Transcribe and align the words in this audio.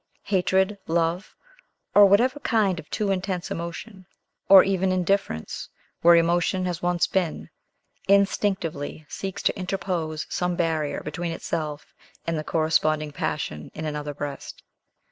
Hatred, 0.23 0.79
love, 0.87 1.35
or 1.93 2.07
whatever 2.07 2.39
kind 2.39 2.79
of 2.79 2.89
too 2.89 3.11
intense 3.11 3.51
emotion, 3.51 4.07
or 4.49 4.63
even 4.63 4.91
indifference, 4.91 5.69
where 6.01 6.15
emotion 6.15 6.65
has 6.65 6.81
once 6.81 7.05
been, 7.05 7.51
instinctively 8.07 9.05
seeks 9.07 9.43
to 9.43 9.55
interpose 9.59 10.25
some 10.27 10.55
barrier 10.55 11.01
between 11.01 11.31
itself 11.31 11.93
and 12.25 12.35
the 12.35 12.43
corresponding 12.43 13.11
passion 13.11 13.69
in 13.75 13.85
another 13.85 14.15
breast. 14.15 14.63